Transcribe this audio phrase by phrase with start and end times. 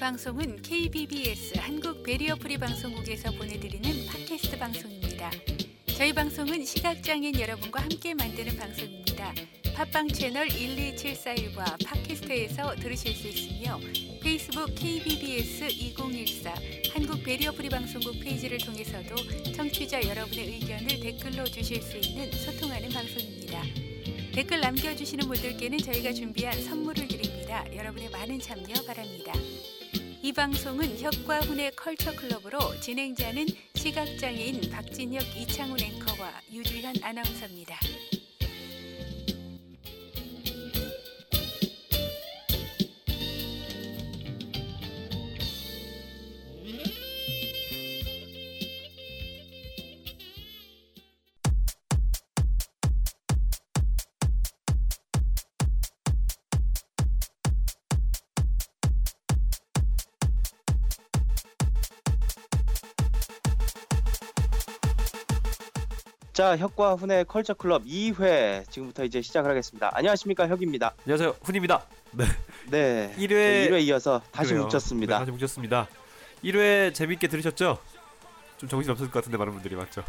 [0.00, 5.30] 이 방송은 KBBS 한국 베리어 프리 방송국에서 보내드리는 팟캐스트 방송입니다.
[5.94, 9.34] 저희 방송은 시각장애인 여러분과 함께 만드는 방송입니다.
[9.74, 13.78] 팟빵 채널 12741과 팟캐스트에서 들으실 수 있으며
[14.22, 16.54] 페이스북 KBBS 2014
[16.94, 19.16] 한국 베리어 프리 방송국 페이지를 통해서도
[19.54, 23.62] 청취자 여러분의 의견을 댓글로 주실 수 있는 소통하는 방송입니다.
[24.32, 27.66] 댓글 남겨주시는 분들께는 저희가 준비한 선물을 드립니다.
[27.74, 29.34] 여러분의 많은 참여 바랍니다.
[30.30, 37.76] 이 방송은 혁과 훈의 컬처 클럽으로 진행자는 시각장애인 박진혁 이창훈 앵커와 유주현 아나운서입니다.
[66.40, 69.90] 자, 혁과 훈의 컬처 클럽 2회 지금부터 이제 시작을 하겠습니다.
[69.92, 70.94] 안녕하십니까, 혁입니다.
[71.04, 71.84] 안녕하세요 훈입니다.
[72.12, 72.24] 네.
[72.70, 73.14] 네.
[73.18, 74.62] 1회 1회 이어서 다시 그래요.
[74.62, 75.16] 뭉쳤습니다.
[75.16, 75.86] 네, 다시 뭉쳤습니다.
[76.42, 77.76] 1회 재밌게 들으셨죠?
[78.56, 80.02] 좀 정신 없을 것 같은데 많은 분들이 맞죠?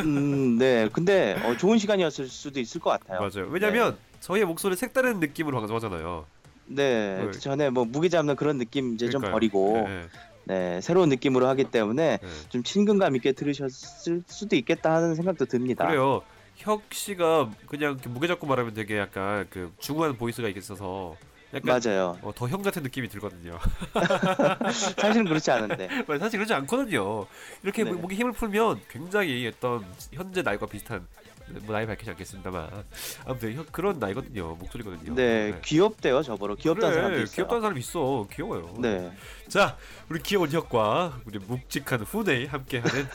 [0.00, 0.88] 음, 네.
[0.92, 3.20] 근데 어, 좋은 시간이었을 수도 있을 것 같아요.
[3.20, 3.48] 맞아요.
[3.48, 6.26] 왜냐면 저희의 목소리 색다른 느낌으로 방송하잖아요.
[6.66, 7.14] 네.
[7.16, 7.26] 네.
[7.26, 9.32] 그 전에 뭐 무게 잡는 그런 느낌 이제 좀 그러니까요.
[9.32, 10.08] 버리고 네,
[10.46, 12.28] 네, 새로운 느낌으로 하기 때문에 네.
[12.48, 15.86] 좀 친근감 있게 들으셨을 수도 있겠다 하는 생각도 듭니다.
[15.86, 16.22] 그래요.
[16.56, 21.16] 혁 씨가 그냥 무게 잡고 말하면 되게 약간 그 중후한 보이스가 있어서
[21.52, 22.18] 약간 맞아요.
[22.22, 23.58] 어, 더형 같은 느낌이 들거든요.
[24.96, 25.88] 사실은 그렇지 않은데.
[26.18, 27.26] 사실 그렇지 않거든요.
[27.62, 27.92] 이렇게 네.
[27.92, 31.06] 목에 힘을 풀면 굉장히 어떤 현재 나이가 비슷한
[31.48, 32.84] 뭐 나이 밝히지 않겠습니다만
[33.24, 34.56] 아무튼 형 그런 나이거든요.
[34.56, 35.14] 목소리거든요.
[35.14, 36.54] 네, 귀엽대요, 저보러.
[36.56, 37.34] 귀엽다는 그래, 사람도 있어요.
[37.34, 38.26] 귀엽다는 사람 있어.
[38.32, 38.74] 귀여워요.
[38.78, 39.12] 네.
[39.48, 39.76] 자,
[40.08, 43.08] 우리 귀여운 혁과 우리 묵직한 훈의 함께하는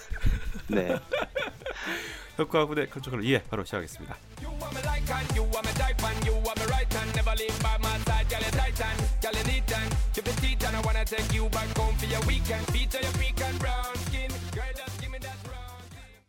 [0.67, 0.97] 네.
[2.37, 4.15] 혁과 훈의 컨트롤 예 바로 시작하겠습니다.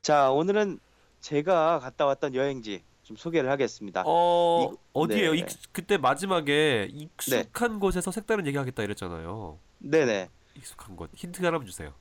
[0.03, 0.81] 자, 오늘은
[1.23, 4.03] 제가 갔다 왔던 여행지 좀 소개를 하겠습니다.
[4.05, 5.33] 어 이- 어디에요?
[5.33, 5.39] 네.
[5.39, 9.59] 익, 그때 마지막에 익숙한 곳에서 색다른 얘기하겠다 이랬잖아요.
[9.79, 10.29] 네네.
[10.57, 11.95] 익숙한 곳 힌트 하나만 주세요.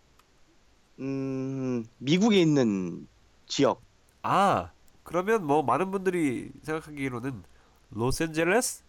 [1.00, 3.08] 음, 미국에 있는
[3.48, 3.82] 지역.
[4.24, 4.72] 아
[5.04, 7.44] 그러면 뭐 많은 분들이 생각하기로는
[7.92, 8.84] 로스앤젤레스?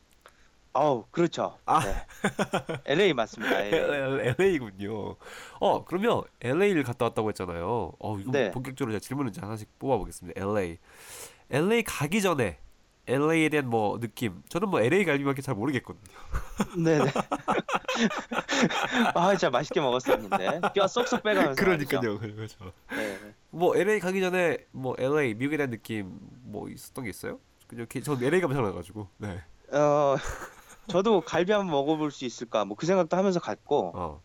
[0.74, 1.58] 아우, 그렇죠.
[1.66, 1.80] 아.
[1.84, 1.94] 네.
[2.86, 3.60] LA 맞습니다.
[3.64, 4.34] LA.
[4.38, 5.16] LA군요.
[5.60, 7.92] 어 그러면 LA를 갔다 왔다고 했잖아요.
[7.98, 8.50] 어 이거 네.
[8.50, 10.40] 본격적으로 제가 질문을 이제 하나씩 뽑아보겠습니다.
[10.40, 10.78] LA.
[11.50, 12.58] LA 가기 전에
[13.06, 14.42] LA에 대한 뭐 느낌.
[14.48, 16.16] 저는 뭐 LA 갈비밖에 잘 모르겠거든요.
[16.82, 17.12] 네네.
[19.14, 20.60] 아, 진짜 맛있게 먹었었는데.
[20.74, 21.62] 뼈 쏙쏙 빼가면서.
[21.66, 22.00] 말이죠.
[22.18, 22.72] 그렇죠.
[22.90, 23.18] 네.
[23.50, 27.38] 뭐 LA 가기 전에 뭐 LA 미국에 대한 느낌 뭐 있었던 게 있어요?
[27.66, 29.08] 그냥 개- 전 LA 가면 살아가지고.
[29.18, 29.42] 네.
[29.72, 30.16] 어,
[30.88, 32.64] 저도 갈비 한번 먹어볼 수 있을까.
[32.64, 33.92] 뭐 그 생각도 하면서 갔고.
[33.94, 34.22] 어.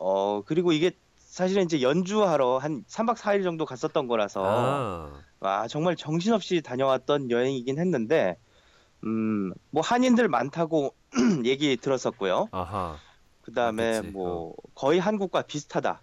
[0.00, 4.42] 어, 그리고 이게 사실은 이제 연주하러 한 3박 4일 정도 갔었던 거라서.
[4.44, 5.22] 아.
[5.40, 8.36] 와 정말 정신없이 다녀왔던 여행이긴 했는데
[9.04, 10.94] 음 뭐 한인들 많다고
[11.44, 12.48] 얘기 들었었고요.
[12.52, 12.96] 아하.
[13.42, 16.00] 그 다음에 많겠지, 뭐 거의 한국과 비슷하다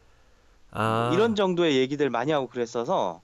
[0.72, 1.12] 아.
[1.14, 3.22] 이런 정도의 얘기들 많이 하고 그랬어서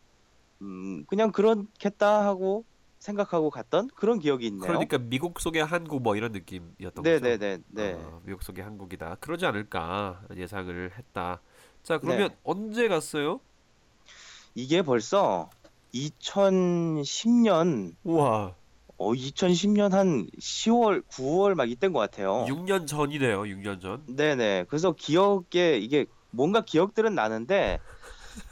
[0.61, 2.63] 음 그냥 그렇겠다 하고
[3.05, 4.67] 생각하고 갔던 그런 기억이 있네요.
[4.67, 7.03] 그러니까 미국 속의 한국 뭐 이런 느낌이었던 거죠.
[7.03, 7.93] 네네네 네.
[7.93, 9.17] 어, 미국 속의 한국이다.
[9.19, 11.41] 그러지 않을까 예상을 했다.
[11.83, 12.37] 자 그러면 네.
[12.43, 13.39] 언제 갔어요?
[14.55, 15.49] 이게 벌써
[15.93, 18.55] 2010년 우와
[18.97, 22.45] 어 2010년 한 10월 9월 막 이때인 것 같아요.
[22.47, 23.41] 6년 전이네요.
[23.41, 24.03] 6년 전.
[24.07, 24.65] 네네.
[24.67, 27.79] 그래서 기억에 이게 뭔가 기억들은 나는데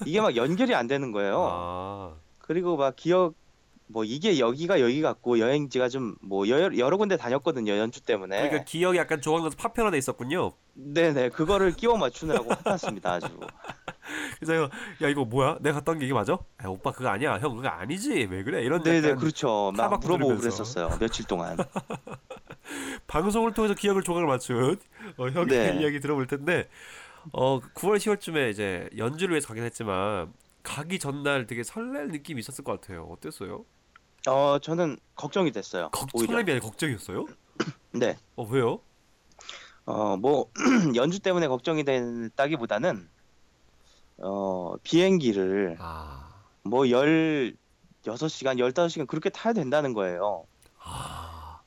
[0.06, 1.48] 이게 막 연결이 안 되는 거예요.
[1.50, 3.34] 아 그리고 막 기억
[3.94, 8.38] 뭐 이게 여기가 여기 같고 여행지가 좀 뭐 여러, 여러 군데 다녔거든요 연주 때문에.
[8.42, 10.54] 그러니까 기억이 약간 조각나서 파편화돼 있었군요.
[10.74, 13.28] 네네 그거를 끼워 맞추느라고 화났습니다 아주.
[14.40, 14.70] 그래서
[15.02, 15.58] 야 이거 뭐야?
[15.62, 16.34] 내가 갔던 게 이게 맞아?
[16.34, 17.38] 야, 오빠 그거 아니야.
[17.38, 18.28] 형 그거 아니지.
[18.30, 18.64] 왜 그래?
[18.64, 19.72] 이런 네네 그렇죠.
[19.76, 20.38] 막 물어보고.
[20.38, 21.56] 그랬었어요 며칠 동안.
[23.08, 24.78] 방송을 통해서 기억을 조각을 맞춘
[25.18, 25.78] 어, 형의 네.
[25.82, 26.68] 이야기 들어볼 텐데
[27.32, 32.80] 어 9월 10월쯤에 이제 연주를 위해서 가긴 했지만 가기 전날 되게 설렐 느낌이 있었을 것
[32.80, 33.04] 같아요.
[33.12, 33.66] 어땠어요?
[34.28, 35.90] 어 저는 걱정이 됐어요.
[35.90, 36.28] 걱, 오히려.
[36.34, 37.26] 설렘이 아니라 걱정이었어요?
[37.92, 38.18] 네.
[38.36, 38.80] 어 왜요?
[39.86, 40.50] 어 뭐
[40.96, 43.10] 연주 때문에 걱정이 됐다기보다는
[44.20, 46.34] 어 비행기를 아,
[46.64, 50.46] 뭐 16시간, 15시간 그렇게 타야 된다는 거예요.
[50.80, 51.60] 아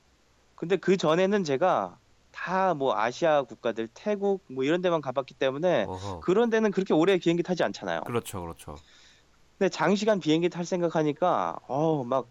[0.55, 1.99] 근데 그 전에는 제가
[2.31, 6.19] 다다뭐 아시아 국가들 태국 뭐 이런 데만 가봤기 때문에 어허.
[6.21, 8.01] 그런 데는 그렇게 오래 비행기 타지 않잖아요.
[8.01, 8.75] 그렇죠, 그렇죠.
[9.59, 12.27] 근데 장시간 비행기 탈 생각하니까 어막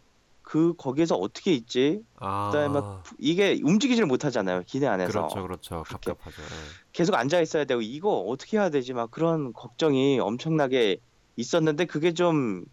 [0.49, 2.03] 그 거기에서 어떻게 있지?
[2.21, 5.83] 아, 그다음에 막 이게 움직이질 못하잖아요 기내 안에서 그렇죠, 그렇죠.
[5.83, 6.41] 갑갑하죠.
[6.41, 6.47] 예.
[6.93, 10.99] 계속 앉아 있어야 되고 이거 어떻게 해야 되지 막 그런 걱정이 엄청나게
[11.35, 12.65] 있었는데 그게 좀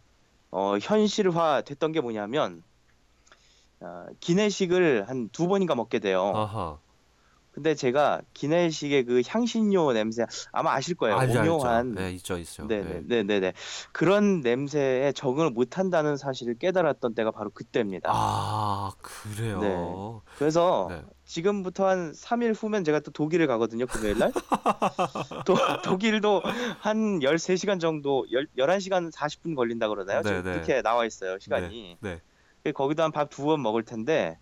[0.52, 2.62] 어, 현실화 됐던 게 뭐냐면
[3.80, 6.31] 어, 기내식을 한 두 번인가 먹게 돼요.
[6.36, 6.78] 아하.
[7.54, 11.16] 근데 제가 기내식의 그 향신료 냄새 아마 아실 거예요.
[11.18, 11.54] 알죠, 알죠.
[11.56, 12.66] 오묘한 네, 있죠, 있죠.
[12.68, 13.02] 네네 예.
[13.08, 13.54] 네네 네
[13.92, 18.10] 그런 냄새에 적응을 못 한다는 사실을 깨달았던 때가 바로 그때입니다.
[18.12, 19.60] 아, 그래요.
[19.60, 20.34] 네.
[20.40, 21.04] 그래서 네.
[21.26, 24.32] 지금부터 한 3일 후면 제가 또 독일을 가거든요, 금요일 날.
[25.46, 26.42] 또 독일도
[26.80, 30.24] 한 13시간 정도, 10, 11시간 40분 걸린다 그러나요?
[30.24, 30.56] 지금 네, 네.
[30.58, 31.98] 이렇게 나와 있어요, 시간이.
[32.02, 32.20] 네.
[32.74, 34.40] 거기도 한 밥 두 번 먹을 텐데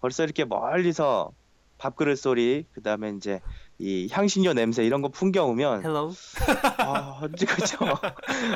[0.00, 1.32] 벌써 이렇게 멀리서
[1.78, 3.40] 밥그릇 소리, 그 다음에 이제
[3.78, 6.12] 이 향신료 냄새 이런 거 풍겨오면 hello.
[6.78, 7.78] 아, 그죠?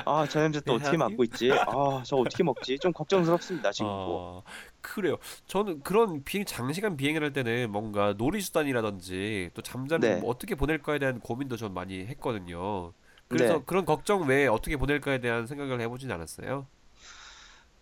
[0.06, 1.52] 아, 저 냄새 또 어떻게 맡고 있지?
[1.52, 2.78] 아, 저 어떻게 먹지?
[2.78, 3.88] 좀 걱정스럽습니다, 지금.
[3.88, 4.43] 뭐.
[4.44, 4.50] 아,
[4.81, 5.17] 그래요.
[5.46, 10.17] 저는 그런 비행 장시간 비행을 할 때는 뭔가 놀이 수단이라든지 또 잠자는 네.
[10.17, 12.93] 뭐 어떻게 보낼까에 대한 고민도 전 많이 했거든요.
[13.28, 13.62] 그래서 네.
[13.67, 16.67] 그런 걱정 외에 어떻게 보낼까에 대한 생각을 해보진 않았어요.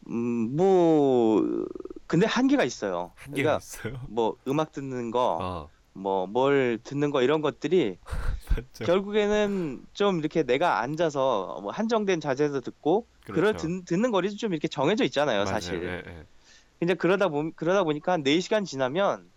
[0.09, 1.67] 음, 뭐
[2.07, 3.13] 근데 한계가 있어요.
[3.17, 4.01] 한계가 그러니까 있어요.
[4.09, 7.99] 뭐 음악 듣는 거, 어, 뭐뭘 듣는 거 이런 것들이.
[8.85, 13.69] 결국에는 좀 이렇게 내가 앉아서 뭐 한정된 자세에서 듣고 그런 그렇죠.
[13.69, 15.47] 듣, 듣는 거리도 좀 이렇게 정해져 있잖아요, 맞아요.
[15.47, 15.83] 사실.
[15.85, 16.27] 예, 예.
[16.79, 19.31] 근데 그러다 보 그러다 보니까 한 4시간 지나면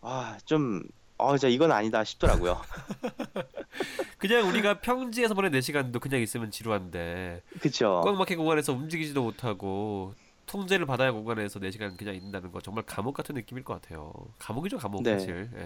[0.00, 0.82] 아, 좀
[1.18, 2.60] 어, 진짜 이건 아니다 싶더라고요.
[4.18, 8.00] 그냥 우리가 평지에서 보낸 4시간도 그냥 있으면 지루한데 그쵸?
[8.04, 10.14] 꽉 막힌 공간에서 움직이지도 못하고
[10.46, 14.12] 통제를 받아야 공간에서 4시간 그냥 있는다는 거 정말 감옥 같은 느낌일 것 같아요.
[14.38, 15.18] 감옥이죠, 감옥 네.
[15.18, 15.50] 사실.
[15.54, 15.58] 예.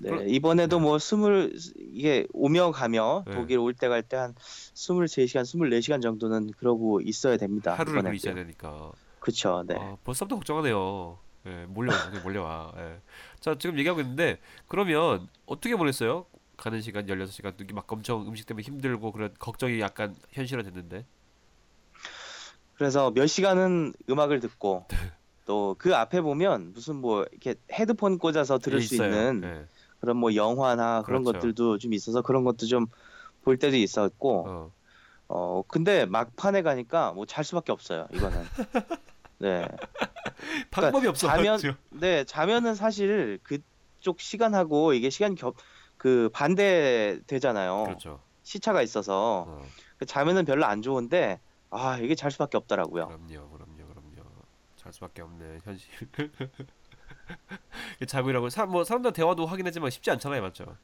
[0.00, 0.82] 네, 그럼- 이번에도 네.
[0.84, 1.52] 뭐 스물
[1.92, 3.34] 이게 오며 가며 네.
[3.34, 4.34] 독일 올 때 갈 때 한
[4.74, 7.74] 23시간, 24시간 정도는 그러고 있어야 됩니다.
[7.74, 8.02] 하루를.
[8.02, 8.92] 그리셔야 되니까.
[9.18, 9.74] 그쵸, 네.
[9.76, 11.18] 아, 벌써부터 걱정하네요.
[11.46, 12.72] 예, 몰려와, 몰려와.
[12.76, 13.00] 예.
[13.40, 14.38] 자, 지금 얘기하고 있는데
[14.68, 16.26] 그러면 어떻게 보냈어요?
[16.56, 21.06] 가는 시간 16시간 이게 막 엄청 음식 때문에 힘들고 그런 걱정이 약간 현실화 됐는데.
[22.74, 24.96] 그래서 몇 시간은 음악을 듣고 네.
[25.46, 28.94] 또그 앞에 보면 무슨 뭐 이렇게 헤드폰 꽂아서 들을 예, 수.
[28.96, 29.66] 있는 예.
[30.00, 31.38] 그런 뭐 영화나 그런 그렇죠.
[31.38, 32.86] 것들도 좀 있어서 그런 것도 좀
[33.42, 34.72] 볼 때도 있었고 어.
[35.28, 38.42] 어 근데 막판에 가니까 뭐 잘 수밖에 없어요 이거는
[39.38, 39.66] 네.
[40.70, 41.76] 방법이 없어 자면 가지고.
[41.90, 45.54] 네 자면은 사실 그쪽 시간하고 이게 시간 겹
[46.00, 48.22] 그 반대 되잖아요 그렇죠.
[48.42, 49.62] 시차가 있어서 어.
[49.98, 54.24] 그 자면은 별로 안 좋은데 아 이게 잘 수밖에 없더라고요 그럼요, 그럼요, 그럼요.
[54.76, 55.90] 잘 수밖에 없네 현실.
[58.08, 60.74] 자고 일하고 사, 뭐 사람들 대화도 하긴 했지만 쉽지 않잖아요, 맞죠?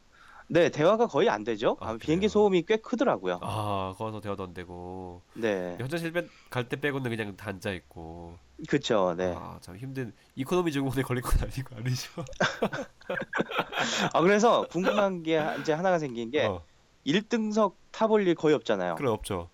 [0.48, 2.28] 네 대화가 거의 안 되죠 아, 아, 비행기 그래요?
[2.28, 6.12] 소음이 꽤 크더라고요 아, 거기서 대화도 안 되고 네 현장실
[6.50, 8.38] 갈때 빼고는 그냥 다 앉아 있고.
[8.68, 12.24] 그쵸 네 아, 참 힘든 이코노미 증후군에 걸릴 건 아니고 아니죠.
[14.12, 16.62] 아 그래서 궁금한 게 이제 하나가 생긴 게 어,
[17.06, 18.94] 1등석 타볼 일 거의 없잖아요.
[18.96, 19.50] 그래 없죠.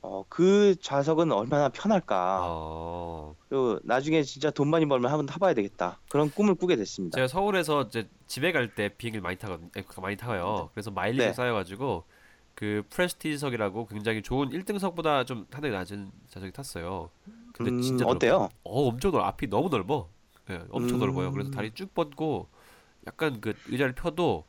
[0.00, 2.38] 어, 그 좌석은 얼마나 편할까.
[2.42, 6.00] 어, 그리고 나중에 진짜 돈 많이 벌면 한번 타봐야 되겠다.
[6.08, 7.16] 그런 꿈을 꾸게 됐습니다.
[7.16, 9.68] 제가 서울에서 이제 집에 갈 때 비행기를 많이 타거든요.
[9.76, 10.70] 에, 많이 타요.
[10.72, 11.32] 그래서 마일리지 네.
[11.32, 12.04] 쌓여가지고
[12.54, 17.10] 그 프레스티지석이라고 굉장히 좋은 1등석보다 좀 하늘이 낮은 좌석이 탔어요.
[17.52, 18.32] 근데 음, 진짜 어때요?
[18.32, 18.48] 넓어요.
[18.64, 19.26] 어, 엄청 넓어.
[19.26, 20.08] 앞이 너무 넓어.
[20.50, 21.00] 예, 엄청 음.
[21.00, 21.32] 넓어요.
[21.32, 22.48] 그래서 다리 쭉 뻗고
[23.06, 24.44] 약간 그 의자를 펴도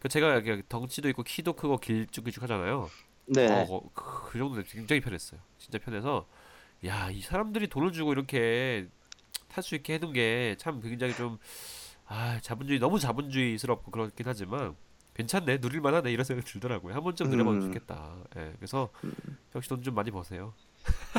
[0.00, 2.90] 그 제가 이렇게 덩치도 있고 키도 크고 길쭉길쭉 하잖아요.
[3.26, 3.46] 네.
[3.50, 5.40] 어, 어, 그, 그 정도 굉장히 편했어요.
[5.58, 6.26] 진짜 편해서
[6.86, 8.88] 야, 이 사람들이 돈을 주고 이렇게
[9.48, 11.38] 탈 수 있게 해둔 게참 굉장히 좀
[12.06, 14.76] 아, 자본주의 너무 자본주의스럽고 그렇긴 하지만
[15.14, 16.94] 괜찮네, 누릴만하네 이런 생각이 들더라고요.
[16.94, 17.62] 한 번쯤 누려보면 음.
[17.62, 18.16] 좋겠다.
[18.36, 18.90] 예, 그래서
[19.54, 20.54] 역시 돈 좀 많이 버세요.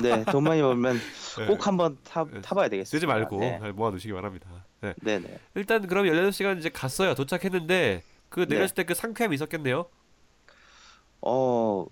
[0.02, 0.24] 네.
[0.26, 1.00] 돈 많이 벌면
[1.42, 2.42] 예, 꼭 한번 타, 네.
[2.42, 2.90] 타봐야 되겠습니다.
[2.98, 3.60] 쓰지 말고 네.
[3.60, 4.48] 잘 모아두시기 바랍니다.
[4.82, 4.94] 네.
[5.02, 5.40] 네네.
[5.56, 7.16] 일단 그럼 18시간 이제 갔어요.
[7.16, 8.56] 도착했는데 그 네.
[8.56, 9.86] 내렸을 때그 상쾌함이 있었겠네요.
[11.22, 11.86] 어,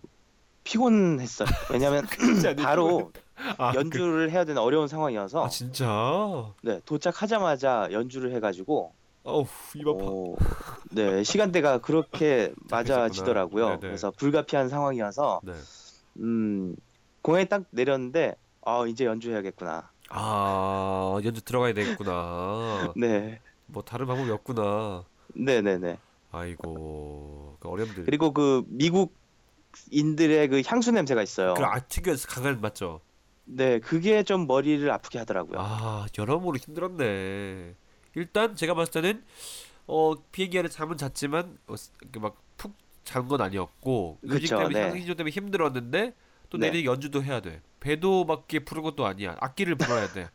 [0.63, 1.47] 피곤했어요.
[1.71, 2.05] 왜냐면
[2.63, 3.11] 바로
[3.57, 6.53] 아, 그- 연주를 해야 되는 어려운 상황이어서 아 진짜?
[6.61, 10.03] 네, 도착하자마자 연주를 해가지고 어우, 입 아파.
[10.03, 10.35] 어,
[10.91, 13.79] 네, 시간대가 그렇게 맞아지더라고요.
[13.79, 15.53] 그래서 불가피한 상황이어서 네.
[16.19, 16.75] 음,
[17.23, 19.89] 공연이 딱 내렸는데 아, 이제 연주해야겠구나.
[20.09, 22.93] 아 연주 들어가야 되겠구나.
[22.97, 23.39] 네.
[23.65, 25.05] 뭐 다른 방법이 없구나.
[25.33, 25.97] 네, 네, 네.
[26.31, 28.05] 아이고 그 어려움들.
[28.05, 31.53] 그리고 그 미국인들의 그 향수 냄새가 있어요.
[31.55, 33.01] 그 아티그에서 강한 맞죠?
[33.45, 35.59] 네, 그게 좀 머리를 아프게 하더라고요.
[35.59, 37.75] 아 여러모로 힘들었네.
[38.15, 39.23] 일단 제가 봤을 때는
[39.87, 41.75] 어 비행기 안에 잠은 잤지만 어,
[42.19, 44.81] 막푹 잔 건 아니었고 그쵸, 때문에 네.
[44.89, 46.13] 향신료 때문에 힘들었는데
[46.53, 46.69] 또 네.
[46.69, 47.61] 내일 연주도 해야 돼.
[47.79, 49.35] 배도 밖에 부른 것도 아니야.
[49.39, 50.29] 악기를 불어야 돼.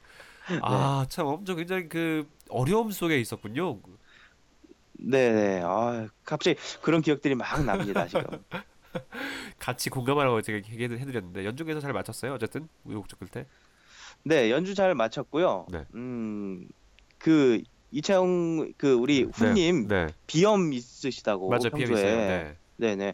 [0.63, 3.79] 아참 엄청 굉장히 그 어려움 속에 있었군요.
[4.95, 5.63] 네네.
[5.65, 8.25] 아, 갑자기 그런 기억들이 막 납니다, 지금.
[9.61, 12.35] 같이 공감하라고 제가 얘기를 해드렸는데 연중에서 잘 맞췄어요.
[12.35, 13.47] 어쨌든 우여곡절 끝에.
[14.25, 15.67] 네, 연주 잘 마쳤고요.
[15.71, 15.85] 네.
[15.95, 16.67] 음,
[17.19, 20.13] 그 이채영 그 우리 후님 네, 네.
[20.27, 22.05] 비염 있으시다고 맞아 비염 평소에.
[22.09, 22.17] 있어요.
[22.17, 22.57] 네.
[22.79, 23.13] 네네.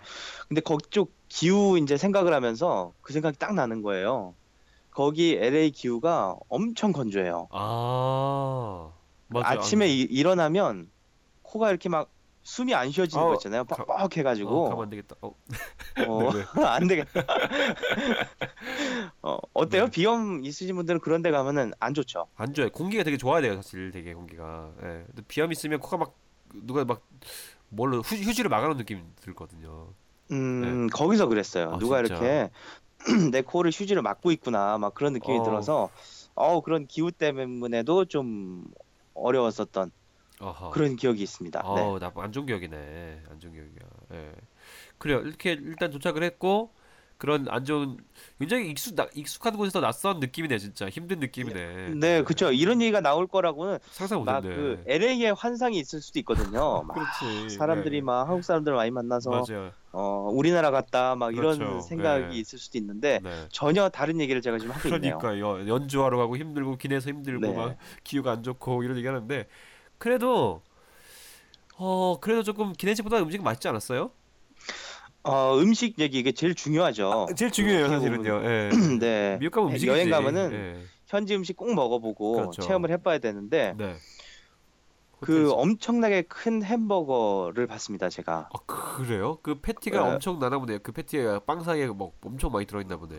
[0.48, 4.34] 근데 거기 쪽 기후 이제 생각을 하면서 그 생각이 딱 나는 거예요.
[4.90, 7.48] 거기 LA 기후가 엄청 건조해요.
[7.50, 8.90] 아
[9.28, 9.48] 맞아.
[9.48, 10.88] 아침에 이- 일어나면
[11.42, 12.10] 코가 이렇게 막
[12.42, 13.64] 숨이 안 쉬어지는 어, 거 있잖아요.
[13.64, 14.68] 가- 뻑뻑 어, 해가지고.
[14.68, 15.16] 가면 안 되겠다.
[15.22, 15.34] 어,
[16.06, 17.24] 어, 네, 안 되겠다.
[19.22, 19.84] 어, 어때요?
[19.86, 19.90] 네.
[19.90, 22.26] 비염 있으신 분들은 그런 데 가면은 안 좋죠.
[22.36, 22.70] 안 좋아요.
[22.70, 24.70] 공기가 되게 좋아야 돼요, 사실 되게 공기가.
[24.82, 25.04] 예.
[25.06, 26.14] 근데 비염 있으면 코가 막
[26.62, 27.00] 누가 막
[27.68, 29.88] 뭘로 휴, 휴지 를 막아놓은 느낌 들거든요.
[30.30, 31.70] 음, 거기서 그랬어요.
[31.70, 31.74] 네.
[31.74, 32.14] 아, 누가 진짜?
[32.14, 32.50] 이렇게
[33.32, 34.78] 내 코를 휴지를 막고 있구나.
[34.78, 35.42] 막 그런 느낌이 어.
[35.42, 35.90] 들어서
[36.34, 38.64] 어, 그런 기후 때문에도 좀
[39.14, 39.90] 어려웠었던
[40.40, 40.70] 아하.
[40.70, 41.62] 그런 기억이 있습니다.
[41.62, 41.68] 네.
[41.68, 43.22] 어, 나안 좋은 기억이네.
[43.30, 43.88] 안 좋은 기억이야.
[44.12, 44.32] 예.
[44.98, 45.20] 그래요.
[45.20, 46.72] 이렇게 일단 도착을 했고
[47.24, 47.96] 그런 안 좋은
[48.38, 51.94] 굉장히 익숙 나, 익숙한 곳에서 낯선 느낌이네, 진짜 힘든 느낌이네.
[51.94, 52.52] 네, 그쵸.
[52.52, 54.54] 이런 얘기가 나올 거라고는 상상 막 못했네.
[54.54, 56.82] 그 LA의 환상이 있을 수도 있거든요.
[56.84, 57.56] 막 그렇지.
[57.56, 58.04] 사람들이 네.
[58.04, 59.72] 막 한국 사람들 많이 만나서 맞아요.
[59.92, 61.80] 어, 우리나라 같다 막 이런 그렇죠.
[61.80, 62.40] 생각이 네.
[62.40, 63.30] 있을 수도 있는데 네.
[63.50, 65.18] 전혀 다른 얘기를 제가 지금 하고 있네요.
[65.18, 65.66] 그러니까요.
[65.66, 67.54] 연주하러 가고 힘들고 기내에서 힘들고 네.
[67.54, 69.46] 막 기후가 안 좋고 이런 얘기 하는데
[69.96, 70.60] 그래도
[71.78, 74.10] 어 그래도 조금 기내식보다 음식 맛있지 않았어요?
[75.24, 77.26] 어, 음식 얘기 이게 제일 중요하죠.
[77.36, 78.42] 제일 중요해요 어떻게 사실은요.
[78.44, 78.68] 예.
[79.00, 79.38] 네.
[79.40, 79.88] 미국 가면 음식이지.
[79.88, 80.84] 여행 가면은 예.
[81.06, 82.62] 현지 음식 꼭 먹어보고 그렇죠.
[82.62, 83.94] 체험을 해봐야 되는데 네.
[85.20, 88.50] 그 호텔에서- 엄청나게 큰 햄버거를 봤습니다 제가.
[88.52, 89.38] 아 그래요?
[89.42, 90.12] 그 패티가 네.
[90.14, 90.78] 엄청 나나 보네요.
[90.82, 93.16] 그 패티에 빵 사이에 뭐 엄청 많이 들어 있나 보네.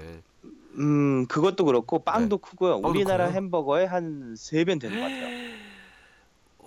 [0.77, 2.75] 음 그것도 그렇고 빵도 크고요.
[2.75, 2.81] 네.
[2.83, 3.35] 빵도 우리나라 커요?
[3.35, 5.55] 햄버거의 한 세 배는 되는 것 같아요.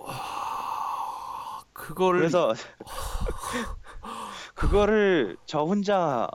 [0.01, 2.53] 아, 그거를 그래서
[4.59, 6.27] 그거를 저 혼자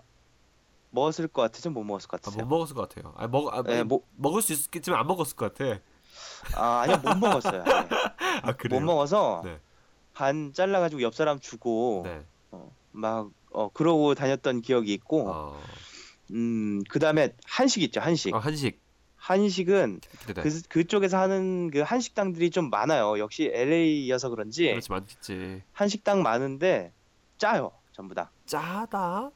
[0.90, 2.48] 먹었을 것 같아서 못 먹었을 것 아, 못 같아요.
[2.48, 3.12] 먹었을 것 같아요.
[3.16, 5.80] 아, 먹, 아, 네, 뭐- 먹을 수 있겠지만 안 먹었을 것 같아.
[6.56, 7.64] 아 아니요 못 먹었어요.
[7.64, 7.88] 네.
[8.44, 9.58] 아못 먹어서 네.
[10.12, 12.24] 반 잘라가지고 옆 사람 주고 네.
[12.92, 15.60] 막 어, 그러고 다녔던 기억이 있고 어,
[16.30, 18.34] 음 그 다음에 한식 있죠 한식.
[18.34, 18.80] 아, 한식
[19.16, 20.42] 한식은 기대돼.
[20.42, 23.18] 그 그쪽에서 하는 그 한식당들이 좀 많아요.
[23.18, 25.62] 역시 LA여서 그런지 그렇지 많겠지.
[25.72, 26.92] 한식당 많은데
[27.38, 28.30] 짜요 전부 다.
[28.44, 29.30] 짜다?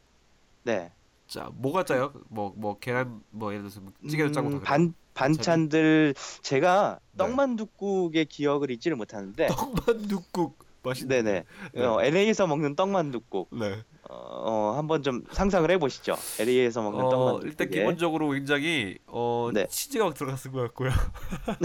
[0.64, 0.92] 네.
[1.28, 2.12] 짜 뭐가 짜요?
[2.28, 4.64] 뭐 뭐 계란 뭐 예를 들어서 뭐 찌개도 짜고 다 음, 그래요?
[4.64, 7.18] 반 반찬들 제가 네.
[7.18, 9.46] 떡만둣국의 기억을 잊지를 못하는데
[9.86, 11.22] 떡만둣국 맛있네.
[11.22, 11.84] 네네 네.
[11.84, 13.84] 어, LA에서 먹는 떡만둣국 네.
[14.08, 16.16] 어, 어, 한번 좀 상상을 해보시죠.
[16.40, 17.46] LA에서 먹는 어, 떡만둣국.
[17.46, 19.66] 일단 기본적으로 굉장히 어 네.
[19.68, 20.90] 치즈가 막 들어갔을 것 같고요.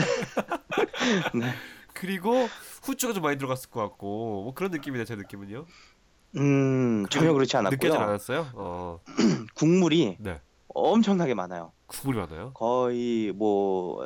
[1.36, 1.54] 네.
[1.94, 2.48] 그리고
[2.82, 5.66] 후추가 좀 많이 들어갔을 것 같고 뭐 그런 느낌이네 제 느낌은요.
[6.38, 7.94] 음 전혀 그렇지 않았고요.
[7.94, 8.48] 않았어요?
[8.54, 9.00] 어.
[9.56, 10.40] 국물이 네.
[10.70, 11.72] 엄청나게 많아요.
[11.88, 12.52] 국물이 많아요?
[12.54, 14.06] 거의 뭐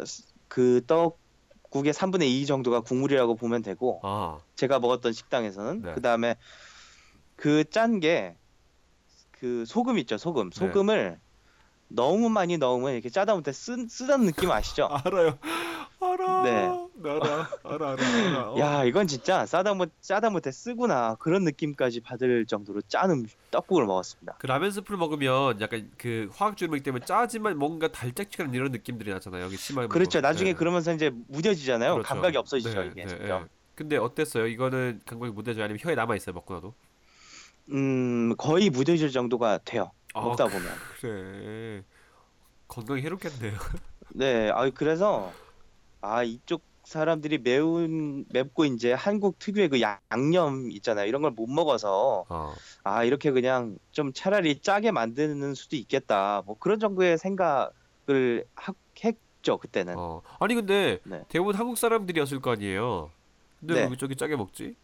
[0.49, 4.39] 그 떡국의 3분의 2 정도가 국물이라고 보면 되고 아.
[4.55, 5.93] 제가 먹었던 식당에서는 네.
[5.93, 6.35] 그 다음에
[7.35, 8.35] 그 짠 게
[9.39, 10.57] 그 소금 있죠 소금 네.
[10.59, 11.19] 소금을
[11.89, 14.87] 너무 많이 넣으면 이렇게 짜다 못해 쓰, 쓰다는 느낌 아시죠?
[15.05, 15.37] 알아요.
[15.99, 16.43] 알아.
[16.43, 16.86] 네.
[16.99, 17.49] 나 알아.
[17.63, 18.51] 알아 알아 알아.
[18.51, 18.59] 어.
[18.59, 23.85] 야 이건 진짜 싸다 못 짜다 못해 쓰구나 그런 느낌까지 받을 정도로 짠 음, 떡국을
[23.85, 24.35] 먹었습니다.
[24.39, 29.43] 그 라면 스프를 먹으면 약간 그 화학 조미료 때문에 짜지만 뭔가 달짝지근한 이런 느낌들이 나잖아요.
[29.43, 30.17] 여기 심하게 그렇죠.
[30.17, 30.21] 먹으면.
[30.31, 30.57] 나중에 네.
[30.57, 31.93] 그러면서 이제 무뎌지잖아요.
[31.93, 32.07] 그렇죠.
[32.07, 33.43] 감각이 없어지죠 네, 이게 네, 점점.
[33.43, 33.49] 네.
[33.75, 34.47] 근데 어땠어요?
[34.47, 35.63] 이거는 감각이 무뎌져요?
[35.63, 36.33] 아니면 혀에 남아 있어요?
[36.33, 36.73] 먹고 나도?
[37.71, 39.91] 음 거의 무뎌질 정도가 돼요.
[40.13, 40.67] 아, 먹다 보면.
[40.99, 41.83] 그래.
[42.67, 43.53] 건강에 해롭겠네요.
[44.09, 45.31] 네, 아 그래서
[46.01, 46.63] 아 이쪽
[46.97, 51.05] 사람들이 매운 맵고 이제 한국 특유의 그 양- 양념 있잖아요.
[51.05, 52.53] 이런 걸 못 먹어서 어.
[52.85, 56.43] 아 이렇게 그냥 좀 차라리 짜게 만드는 수도 있겠다.
[56.45, 59.95] 뭐 그런 정도의 생각을 하, 했죠 그때는.
[59.97, 60.21] 어.
[60.39, 61.23] 아니 근데 네.
[61.27, 63.11] 대부분 한국 사람들이었을 거 아니에요.
[63.59, 63.87] 근데 네.
[63.89, 64.75] 왜 저기 짜게 먹지?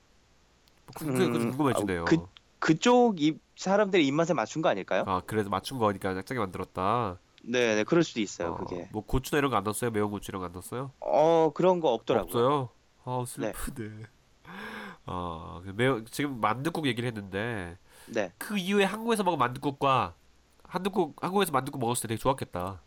[0.86, 2.02] 뭐 그- 그- 음, 궁금해지네요.
[2.02, 2.18] 아, 그-
[2.60, 5.06] 그쪽 입 사람들의 입맛에 맞춘 거 아닐까요?
[5.08, 7.18] 아 그래서 맞춘 거니까 짜게 만들었다.
[7.46, 8.52] 네, 네, 그럴 수도 있어요.
[8.54, 8.88] 어, 그게.
[8.92, 9.92] 뭐 고추나 이런 거 안 넣었어요?
[9.92, 10.92] 매운 고추 이런 거 안 넣었어요?
[11.00, 12.30] 어 그런 거 없더라고요.
[12.46, 12.70] 없어요.
[13.06, 14.06] 아 슬프네.
[15.06, 18.32] 아그 매운 지금 만둣국 얘기를 했는데 네.
[18.38, 20.16] 그 이후에 한국에서 먹은 만둣국과
[20.64, 22.82] 한국국 한국에서 만둣국 먹었을 때 되게 좋았겠다.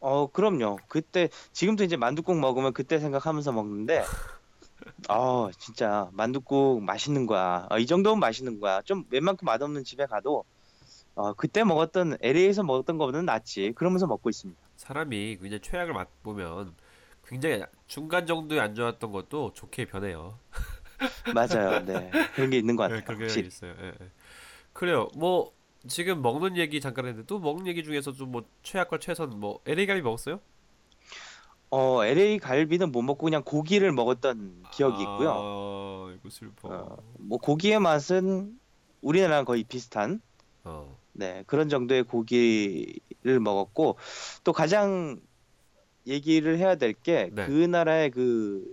[0.00, 0.78] 어 그럼요.
[0.88, 4.02] 그때 지금도 이제 만둣국 먹으면 그때 생각하면서 먹는데
[5.08, 7.66] 아 진짜 만둣국 맛있는 거야.
[7.70, 8.80] 어, 이 정도면 맛있는 거야.
[8.82, 10.44] 좀 웬만큼 맛없는 집에 가도
[11.14, 13.72] 어, 그때 먹었던 LA에서 먹었던 거보다는 낫지.
[13.74, 14.60] 그러면서 먹고 있습니다.
[14.76, 16.74] 사람이 굉장히 최악을 맛보면
[17.26, 20.38] 굉장히 중간 정도에 안 좋았던 것도 좋게 변해요.
[21.34, 21.84] 맞아요.
[21.84, 23.18] 네 그런 게 있는 것 네, 같아요.
[23.18, 23.40] 그런 게.
[23.40, 23.74] 있어요.
[23.80, 24.10] 예, 예.
[24.72, 25.08] 그래요.
[25.16, 25.52] 뭐
[25.88, 29.86] 지금 먹는 얘기 잠깐 했는데 또 먹는 얘기 중에서 좀 뭐 최악과 최선 뭐 LA
[29.86, 30.40] 갈비 먹었어요?
[31.70, 35.30] 어 LA 갈비는 못 먹고 그냥 고기를 먹었던 기억이 있고요.
[35.32, 36.68] 아, 이거 슬퍼.
[36.68, 38.58] 어, 뭐 고기의 맛은
[39.02, 40.20] 우리나라랑 거의 비슷한
[40.64, 40.98] 어.
[41.12, 43.96] 네 그런 정도의 고기를 먹었고
[44.44, 45.20] 또 가장
[46.06, 47.46] 얘기를 해야 될게 네.
[47.46, 48.64] 그 나라의 그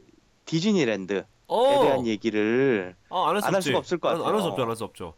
[0.46, 1.80] 디즈니랜드에 어!
[1.82, 3.70] 대한 얘기를 아, 안할 수 안할 없지.
[3.70, 4.50] 수가 없을 것 안- 안할 수 같아요.
[4.52, 4.62] 없죠.
[4.64, 5.14] 안 할 수 없죠.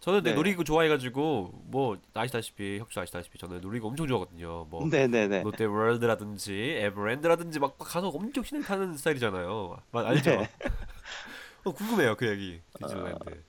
[0.00, 0.30] 저는 네.
[0.30, 0.36] 네.
[0.36, 4.66] 놀이기구 좋아해가지고 뭐 아시다시피 혁수 아시다시피 저는 놀이기구 엄청 좋아하거든요.
[4.68, 9.78] 뭐 네네네 롯데 월드라든지 에버랜드라든지 막 가서 엄청 신나게 타는 스타일이잖아요.
[9.92, 10.30] 맞 알죠?
[10.30, 10.50] 네.
[11.64, 13.42] 어, 궁금해요 그 얘기 디즈니랜드.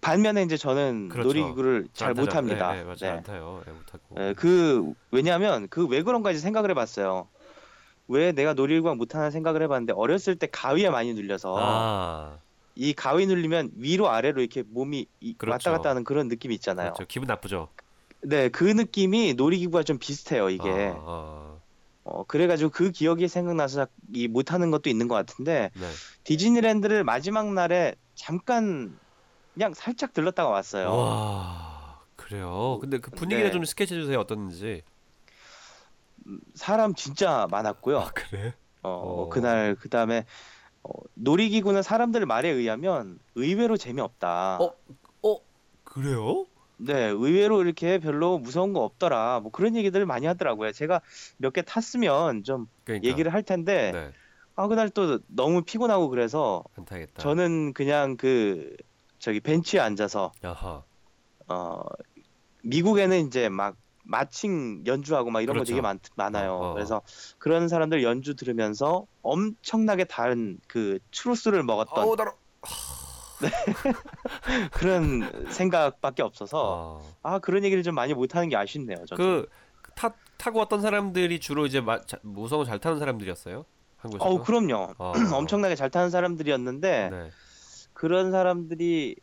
[0.00, 1.28] 반면에 이제 저는 그렇죠.
[1.28, 2.26] 놀이기구를 잘 안 타죠.
[2.26, 2.72] 못합니다.
[2.72, 3.16] 네, 네, 맞아요.
[3.18, 3.62] 안 타요.
[3.66, 4.14] 네, 못하고.
[4.16, 7.28] 네, 그 왜냐하면 그 왜 그런가지 생각을 해봤어요.
[8.08, 12.38] 왜 내가 놀이기구가 못하나 생각을 해봤는데 어렸을 때 가위에 많이 눌려서 아,
[12.74, 15.52] 이 가위 눌리면 위로 아래로 이렇게 몸이 이- 그렇죠.
[15.70, 16.92] 왔다 갔다 하는 그런 느낌이 있잖아요.
[16.94, 17.06] 그렇죠.
[17.08, 17.68] 기분 나쁘죠.
[18.22, 20.68] 네, 그 느낌이 놀이기구가 좀 비슷해요, 이게.
[20.96, 21.54] 아, 아,
[22.04, 25.86] 어, 그래가지고 그 기억이 생각나서 이 못하는 것도 있는 것 같은데 네.
[26.24, 28.98] 디즈니랜드를 마지막 날에 잠깐
[29.58, 30.88] 그냥 살짝 들렀다가 왔어요.
[30.94, 32.78] 와, 그래요.
[32.80, 33.50] 근데 그 분위기를 네.
[33.50, 34.20] 좀 스케치 해 주세요.
[34.20, 34.82] 어떤지.
[36.54, 37.98] 사람 진짜 많았고요.
[37.98, 38.54] 아, 그래?
[38.82, 39.28] 어, 어.
[39.28, 40.26] 그날 그 다음에
[40.84, 44.58] 어, 놀이기구는 사람들 말에 의하면 의외로 재미없다.
[44.60, 44.74] 어?
[45.24, 45.36] 어,
[45.82, 46.46] 그래요?
[46.76, 49.40] 네, 의외로 이렇게 별로 무서운 거 없더라.
[49.40, 50.70] 뭐 그런 얘기들을 많이 하더라고요.
[50.70, 51.00] 제가
[51.38, 53.08] 몇 개 탔으면 좀 그러니까.
[53.08, 54.12] 얘기를 할 텐데 네,
[54.54, 57.20] 아 그날 또 너무 피곤하고 그래서 안 타겠다.
[57.20, 58.76] 저는 그냥 그
[59.18, 60.82] 저기 벤치에 앉아서 야하.
[61.48, 61.80] 어
[62.62, 65.70] 미국에는 이제 막 마칭 연주하고 막 이런 그렇죠.
[65.70, 66.52] 거 되게 많, 많아요.
[66.52, 66.74] 어, 어, 어.
[66.74, 67.02] 그래서
[67.38, 72.32] 그런 사람들 연주 들으면서 엄청나게 다른 그 추루스를 먹었던 어우, 나로.
[74.72, 77.34] 그런 생각밖에 없어서 아.
[77.34, 79.04] 아 그런 얘기를 좀 많이 못하는 게 아쉽네요.
[79.06, 79.16] 저는.
[79.16, 79.48] 그
[79.94, 83.64] 타, 타고 왔던 사람들이 주로 이제 마, 자, 무서운 잘 타는 사람들이었어요?
[83.98, 84.24] 한국에서?
[84.24, 84.94] 어 그럼요.
[84.98, 85.12] 어.
[85.34, 87.30] 엄청나게 잘 타는 사람들이었는데 네.
[87.98, 89.16] 그런 사람들이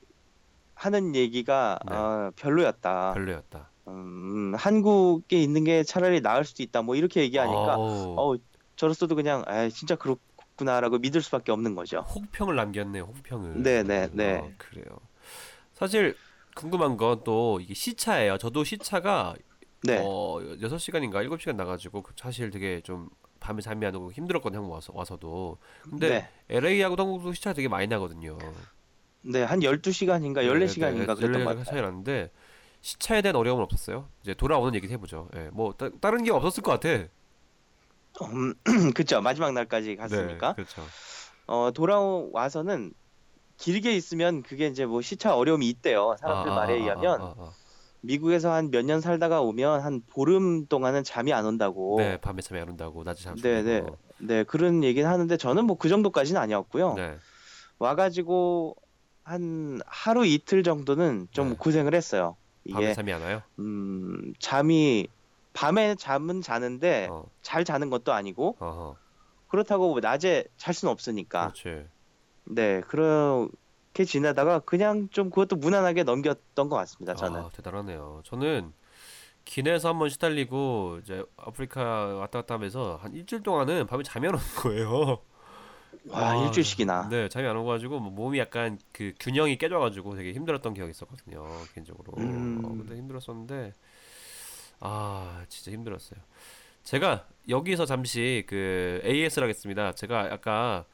[0.76, 1.96] 하는 얘기가 네.
[1.96, 3.14] 어, 별로였다.
[3.14, 3.72] 별로였다.
[3.88, 6.82] 음, 한국에 있는 게 차라리 나을 수도 있다.
[6.82, 7.76] 뭐 이렇게 얘기하니까
[8.18, 8.36] 어
[8.76, 12.00] 저로서도 그냥 아 진짜 그렇구나라고 믿을 수밖에 없는 거죠.
[12.00, 13.00] 혹평을 남겼네.
[13.00, 13.64] 혹평을.
[13.64, 14.40] 네, 네, 네.
[14.40, 14.86] 어, 그래요.
[15.74, 16.18] 사실
[16.54, 18.38] 궁금한 건 또 이게 시차예요.
[18.38, 19.36] 저도 시차가
[19.84, 20.00] 네.
[20.02, 23.08] 어, 6시간인가 7시간 나가지고 그 사실 되게 좀
[23.40, 24.60] 밤에 잠이 안 오고 힘들었거든요.
[24.60, 25.58] 한국 와서 와서도.
[25.82, 26.30] 근데 네.
[26.50, 28.38] LA하고 한국도 시차가 되게 많이 나거든요.
[29.22, 31.64] 네, 한 12시간인가 14시간인가 그랬던 것.
[31.64, 32.32] 차이 나는데
[32.82, 34.08] 시차에 대한 어려움은 없었어요.
[34.22, 35.30] 이제 돌아오는 얘기 해보죠.
[35.36, 37.08] 예, 뭐 따, 다른 게 없었을 것 같아.
[38.24, 38.54] 음,
[38.96, 39.22] 그쵸.
[39.22, 40.50] 마지막 날까지 갔으니까.
[40.50, 40.84] 네, 그렇죠.
[41.48, 42.94] 어, 돌아와서는
[43.58, 46.16] 길게 있으면 그게 이제 뭐 시차 어려움이 있대요.
[46.20, 47.52] 사람들 아, 아, 말에 아, 의하면 아, 아, 아.
[48.06, 51.96] 미국에서 한 몇 년 살다가 오면 한 보름 동안은 잠이 안 온다고.
[51.98, 53.84] 네, 밤에 잠이 안 온다고 낮에 잠 네, 네.
[54.20, 56.94] 네, 그런 얘기는 하는데 저는 뭐 그 정도까지는 아니었고요.
[56.94, 57.18] 네.
[57.80, 58.76] 와가지고
[59.24, 61.56] 한 하루 이틀 정도는 좀 네.
[61.58, 62.36] 고생을 했어요.
[62.72, 63.42] 밤에 이게 잠이 안 와요?
[63.60, 65.08] 음, 잠이
[65.54, 68.96] 밤에 잠은 자는데 어, 잘 자는 것도 아니고 어허.
[69.48, 71.52] 그렇다고 뭐 낮에 잘 수는 없으니까.
[71.54, 71.88] 그렇지.
[72.46, 73.50] 네, 그
[73.96, 77.16] 렇게 지내다가 그냥 좀 그것도 무난하게 넘겼던 것 같습니다.
[77.16, 77.40] 저는.
[77.40, 78.22] 아, 대단하네요.
[78.26, 78.74] 저는
[79.46, 81.82] 기내에서 한번 시달리고 이제 아프리카
[82.16, 85.20] 왔다 갔다 하면서 한 일주일 동안은 밤에 잠이 안 오는 거예요.
[86.10, 87.08] 와, 아, 일주일씩이나.
[87.10, 92.14] 네, 잠이 안 오가지고 뭐 몸이 약간 그 균형이 깨져가지고 되게 힘들었던 기억이 있었거든요, 개인적으로.
[92.18, 92.62] 음.
[92.64, 93.74] 어, 근데 힘들었었는데
[94.82, 96.20] 아 진짜 힘들었어요.
[96.84, 99.94] 제가 여기서 잠시 그 AS를 하겠습니다.
[99.94, 100.86] 제가 아까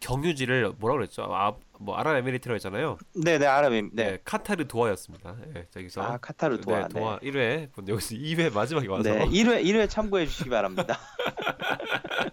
[0.00, 1.22] 경유지를 뭐라 그랬죠?
[1.34, 2.98] 아, 뭐 아랍에미리트라고 했잖아요.
[3.14, 3.70] 네, 네, 아랍.
[3.72, 3.82] 네.
[3.92, 5.36] 네, 카타르 도하였습니다.
[5.52, 6.82] 네, 저기서 아, 카타르 도하.
[6.82, 10.98] 네, 도하 1회 분 여기서 2회 마지막에 와서 네, 1회 1회 참고해 주시기 바랍니다.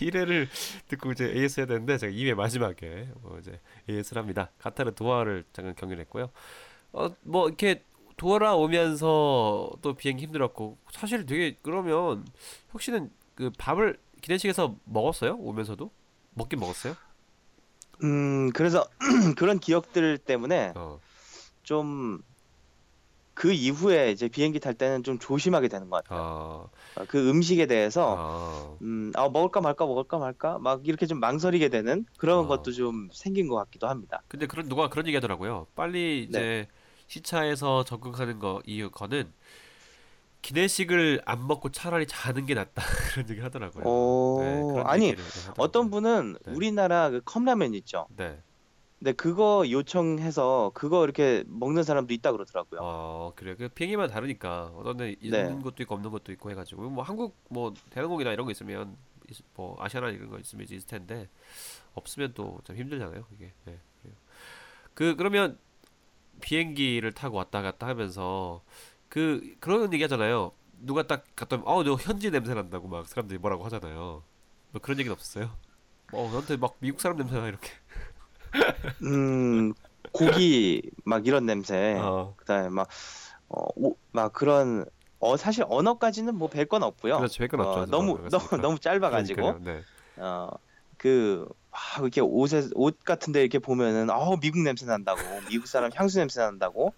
[0.00, 0.48] 1회를
[0.88, 4.50] 듣고 이제 AS 해야 되는데 제가 2회 마지막에 뭐 이제 AS를 합니다.
[4.58, 6.30] 카타르 도하를 잠깐 경유를 했고요.
[6.92, 7.82] 어 뭐 이렇게
[8.16, 12.24] 돌아오면서 또 비행기 힘들었고 사실 되게 그러면
[12.72, 15.36] 혹시는 그 밥을 기내식에서 먹었어요?
[15.38, 15.90] 오면서도
[16.38, 16.96] 먹긴 먹었어요?
[18.02, 18.86] 음, 그래서
[19.36, 21.00] 그런 기억들 때문에 어.
[21.62, 22.22] 좀
[23.38, 26.20] 그 이후에 이제 비행기 탈 때는 좀 조심하게 되는 것 같아요.
[26.96, 31.20] 아, 어, 그 음식에 대해서 아, 음, 아 먹을까 말까 먹을까 말까 막 이렇게 좀
[31.20, 32.48] 망설이게 되는 그런 아.
[32.48, 34.22] 것도 좀 생긴 것 같기도 합니다.
[34.26, 35.68] 근데 그런 누가 그런 얘기하더라고요.
[35.76, 36.68] 빨리 이제 네.
[37.06, 39.32] 시차에서 적응하는 거 이유거는
[40.42, 43.84] 기내식을 안 먹고 차라리 자는 게 낫다 그런 얘기 하더라고요.
[43.86, 45.54] 어, 네, 아니, 하더라고요.
[45.58, 46.52] 어떤 분은 네.
[46.52, 48.06] 우리나라 그 컵라면 있죠.
[48.16, 48.40] 네.
[48.98, 52.80] 근데 그거 요청해서 그거 이렇게 먹는 사람도 있다 그러더라고요.
[52.82, 55.62] 어 그래 그 비행기만 다르니까 어떤 데 있는 네.
[55.62, 58.96] 것도 있고 없는 것도 있고 해가지고 뭐 한국 뭐 대한항공이나 이런 거 있으면
[59.30, 61.28] 있- 뭐 아시아나 이런 거 있으면 이제 있을 텐데
[61.94, 64.16] 없으면 또좀 힘들잖아요 이게 네, 그래요.
[64.94, 65.58] 그 그러면
[66.40, 68.62] 비행기를 타고 왔다 갔다 하면서
[69.08, 73.64] 그 그런 얘기 하잖아요 누가 딱 갔다 오면 어너 현지 냄새 난다고 막 사람들이 뭐라고
[73.64, 74.22] 하잖아요
[74.70, 75.50] 뭐 그런 얘기는 없었어요
[76.12, 77.70] 어 너한테 막 미국 사람 냄새나 이렇게
[79.02, 79.74] 음,
[80.12, 81.96] 고기 막 이런 냄새.
[82.00, 82.88] 어 그다음에 막,
[83.48, 84.84] 어, 오, 막 그런
[85.20, 87.18] 어 사실 언어까지는 뭐 뵐 건 없고요.
[87.18, 88.56] 그렇죠 어, 없죠 너무 그렇습니까?
[88.56, 89.82] 너무 너무 짧아가지고 네.
[90.16, 96.18] 어그 아, 이렇게 옷에 옷 같은데 이렇게 보면은 어 미국 냄새 난다고 미국 사람 향수
[96.18, 96.94] 냄새 난다고.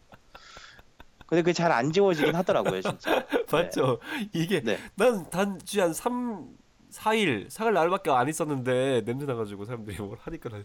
[1.30, 3.24] 근데 그게 잘 안 지워지긴 하더라고요 진짜.
[3.50, 3.98] 맞죠.
[4.34, 4.76] 이게 네.
[4.96, 6.48] 난 단지 한 3,
[6.90, 10.58] 4일, 사흘 날밖에 안 있었는데 냄새 나가지고 사람들이 뭘 하니까 나,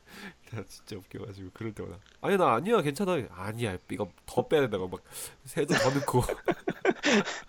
[0.52, 5.04] 나 진짜 웃겨가지고 그럴 때마다 아니 나 아니야 괜찮아 아니야 이거 더 빼야 된다고 막
[5.44, 6.24] 세제 더 넣고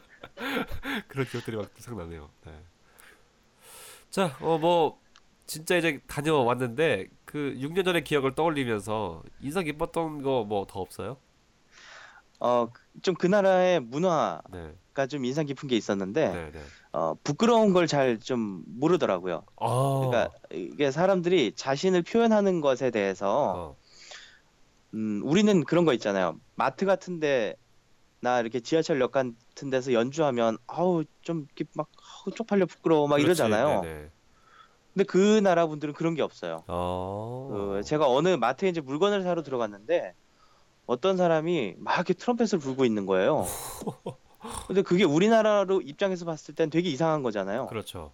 [1.08, 2.28] 그런 기억들이 막 생각나네요.
[2.44, 2.52] 네.
[4.10, 4.98] 자, 어 뭐
[5.46, 11.18] 진짜 이제 다녀왔는데 그 6년 전의 기억을 떠올리면서 인상 깊었던 거 뭐 더 없어요?
[12.40, 12.68] 어
[13.02, 16.60] 좀 그 나라의 문화가 네, 좀 인상 깊은 게 있었는데 네, 네.
[16.92, 19.44] 어 부끄러운 걸 잘 좀 모르더라고요.
[19.60, 19.66] 아,
[20.00, 23.76] 그러니까 이게 사람들이 자신을 표현하는 것에 대해서 어,
[24.94, 26.38] 음, 우리는 그런 거 있잖아요.
[26.54, 27.54] 마트 같은데
[28.20, 31.46] 나 이렇게 지하철역 같은 데서 연주하면 아우 좀
[31.76, 31.88] 막
[32.34, 33.82] 쪽팔려 부끄러워 막 그렇지, 이러잖아요.
[33.82, 34.10] 네네.
[34.94, 36.64] 근데 그 나라 분들은 그런 게 없어요.
[36.68, 37.48] 어.
[37.50, 40.14] 그 제가 어느 마트에 이제 물건을 사러 들어갔는데
[40.86, 43.46] 어떤 사람이 막 이렇게 트럼펫을 불고 있는 거예요.
[44.68, 47.66] 근데 그게 우리나라로 입장에서 봤을 땐 되게 이상한 거잖아요.
[47.66, 48.12] 그렇죠.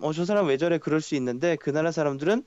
[0.00, 2.44] 어, 저 사람 왜 저래 그럴 수 있는데 그 나라 사람들은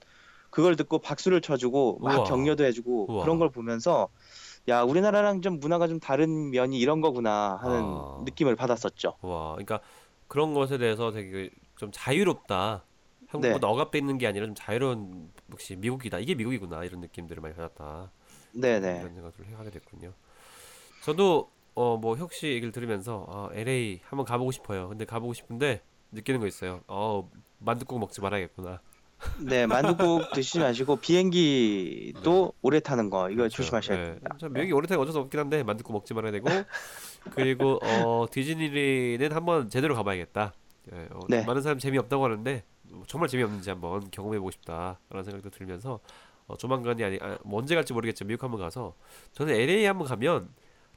[0.50, 2.24] 그걸 듣고 박수를 쳐주고 막 우와.
[2.24, 3.24] 격려도 해주고 우와.
[3.24, 4.08] 그런 걸 보면서
[4.70, 8.22] 야 우리나라랑 좀 문화가 좀 다른 면이 이런 거구나 하는 아.
[8.24, 9.16] 느낌을 받았었죠.
[9.22, 9.82] 와, 그러니까
[10.28, 12.86] 그런 것에 대해서 되게 좀 자유롭다.
[13.28, 16.20] 한국보다 억압돼 있는 게 아니라 좀 자유로운 역시 미국이다.
[16.20, 18.12] 이게 미국이구나 이런 느낌들을 많이 받았다.
[18.56, 19.00] 네네.
[19.00, 20.14] 이런 생각을 하게 됐군요.
[21.04, 24.88] 저도 어 뭐 혁씨 얘기를 들으면서 아, LA 한번 가보고 싶어요.
[24.88, 26.82] 근데 가보고 싶은데 느끼는 거 있어요.
[26.88, 28.80] 어 만둣국 먹지 말아야겠구나.
[29.40, 33.58] 네 만두국 드시지 마시고 비행기도 오래 타는 거 이거 그렇죠.
[33.58, 34.06] 조심하셔야 네.
[34.06, 34.30] 됩니다.
[34.40, 36.48] 참 여기 오래 타기 어쩔 수 없긴 한데 만둣국 먹지 말아야 되고
[37.32, 40.54] 그리고 어 디즈니는 한번 제대로 가봐야겠다.
[40.94, 41.44] 예, 어, 네.
[41.46, 42.64] 많은 사람 재미없다고 하는데
[43.08, 46.00] 정말 재미없는지 한번 경험해보고 싶다라는 생각도 들면서
[46.48, 48.96] 어, 조만간이 아니 아, 뭐 언제 갈지 모르겠지만 미국 한번 가서
[49.34, 50.50] 저는 LA 한번 가면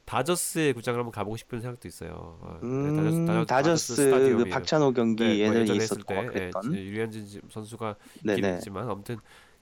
[0.05, 2.37] 다저스의 구장을 한번 가보고 싶은 생각도 있어요.
[2.41, 4.49] 어, 네, 음, 다저스, 다저스, 그 스타디움이에요.
[4.49, 6.77] 박찬호 경기 네, 뭐 예전에 예전에 있었고 때 예.
[6.77, 7.95] 유현진 선수가.
[8.57, 9.17] 있지만 아무튼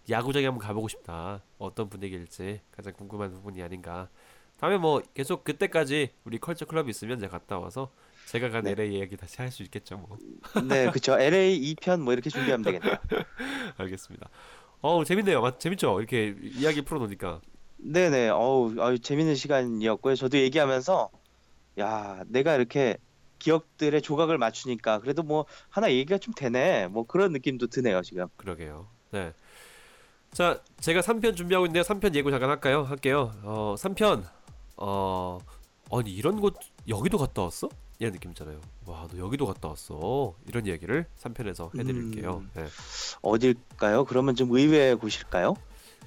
[0.09, 1.43] 야구장에 한번 가보고 싶다.
[1.57, 4.09] 어떤 분위기일지 가장 궁금한 부분이 아닌가.
[4.57, 7.91] 다음에 뭐 계속 그때까지 우리 컬처 클럽이 있으면 제가 갔다 와서
[8.25, 8.71] 제가 간 네.
[8.71, 10.17] LA 이야기 다시 할 수 있겠죠 뭐.
[10.67, 11.19] 네 그쵸.
[11.19, 12.95] LA 2편 뭐 이렇게 준비하면 되겠네요.
[13.77, 14.29] 알겠습니다.
[14.81, 15.41] 어우 재밌네요.
[15.41, 15.99] 맞 재밌죠?
[15.99, 17.41] 이렇게 이야기 풀어놓으니까.
[17.77, 18.29] 네네.
[18.29, 20.15] 어우, 아유, 재밌는 시간이었고요.
[20.15, 21.09] 저도 얘기하면서,
[21.79, 22.97] 야, 내가 이렇게
[23.39, 26.87] 기억들의 조각을 맞추니까 그래도 뭐 하나 얘기가 좀 되네.
[26.87, 28.27] 뭐 그런 느낌도 드네요, 지금.
[28.35, 28.87] 그러게요.
[29.11, 29.31] 네.
[30.31, 31.83] 자, 제가 3편 준비하고 있는데요.
[31.83, 32.83] 3편 예고 잠깐 할까요?
[32.83, 33.31] 할게요.
[33.43, 34.23] 어, 3편.
[34.77, 35.39] 어,
[35.91, 36.55] 아니 이런 곳
[36.87, 37.69] 여기도 갔다 왔어?
[37.99, 38.61] 이런 느낌 있잖아요.
[38.85, 40.35] 와, 너 여기도 갔다 왔어.
[40.47, 42.37] 이런 얘기를 3편에서 해드릴게요.
[42.37, 42.49] 음.
[42.53, 42.65] 네.
[43.21, 44.05] 어딜까요?
[44.05, 45.55] 그러면 좀 의외의 곳일까요?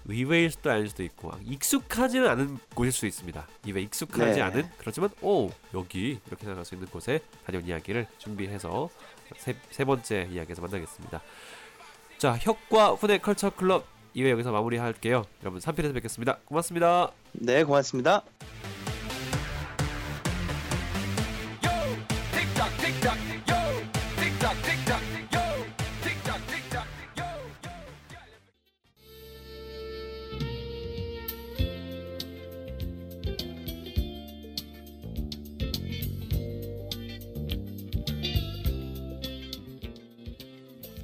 [0.06, 3.46] 의외일 수도 아닐 수도 있고 익숙하지는 않은 곳일 수 있습니다.
[3.66, 4.40] 이외 익숙하지 네.
[4.40, 8.88] 않은 그렇지만 오 여기 이렇게 생각할 수 있는 곳에 다녀온 이야기를 준비해서
[9.36, 11.20] 세, 세 번째 이야기에서 만나겠습니다.
[12.18, 13.84] 자 혁과 훈의 컬처 클럽
[14.16, 15.24] 2회 여기서 마무리할게요.
[15.42, 16.38] 여러분 3편에서 뵙겠습니다.
[16.44, 17.12] 고맙습니다.
[17.32, 18.22] 네, 고맙습니다.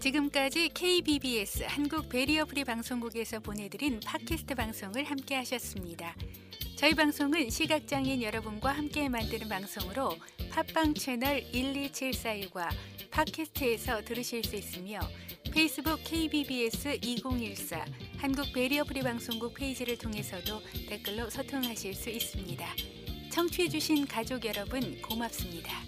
[0.06, 6.14] 지금까지 KBBS 한국 베리어 프리 방송국에서 보내드린 팟캐스트 방송을 함께 하셨습니다.
[6.76, 10.16] 저희 방송은 시각장애인 여러분과 함께 만드는 방송으로
[10.52, 12.68] 팟빵 채널 12741과
[13.10, 15.00] 팟캐스트에서 들으실 수 있으며
[15.52, 17.84] 페이스북 KBBS 2014
[18.18, 22.64] 한국 베리어 프리 방송국 페이지를 통해서도 댓글로 소통하실 수 있습니다.
[23.32, 25.85] 청취해주신 가족 여러분 고맙습니다.